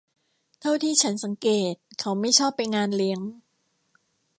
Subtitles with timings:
[0.59, 3.19] เท่าที่ฉันสังเกตเขาไม่ชอบไปงานเลี้ยง